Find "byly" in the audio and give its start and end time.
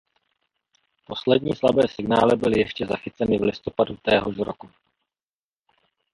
2.37-2.59